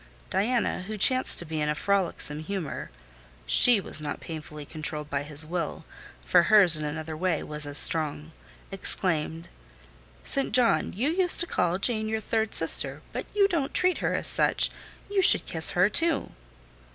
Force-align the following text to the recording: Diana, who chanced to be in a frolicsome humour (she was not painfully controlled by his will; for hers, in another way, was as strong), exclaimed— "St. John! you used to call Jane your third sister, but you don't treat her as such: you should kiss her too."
Diana, 0.31 0.81
who 0.87 0.97
chanced 0.97 1.37
to 1.37 1.45
be 1.45 1.61
in 1.61 1.69
a 1.69 1.75
frolicsome 1.75 2.39
humour 2.39 2.89
(she 3.45 3.79
was 3.79 4.01
not 4.01 4.19
painfully 4.19 4.65
controlled 4.65 5.11
by 5.11 5.21
his 5.21 5.45
will; 5.45 5.85
for 6.25 6.41
hers, 6.41 6.75
in 6.75 6.83
another 6.83 7.15
way, 7.15 7.43
was 7.43 7.67
as 7.67 7.77
strong), 7.77 8.31
exclaimed— 8.71 9.47
"St. 10.23 10.53
John! 10.53 10.91
you 10.93 11.09
used 11.11 11.39
to 11.41 11.45
call 11.45 11.77
Jane 11.77 12.07
your 12.09 12.19
third 12.19 12.55
sister, 12.55 13.03
but 13.13 13.27
you 13.35 13.47
don't 13.47 13.75
treat 13.75 13.99
her 13.99 14.15
as 14.15 14.27
such: 14.27 14.71
you 15.07 15.21
should 15.21 15.45
kiss 15.45 15.69
her 15.77 15.87
too." 15.87 16.31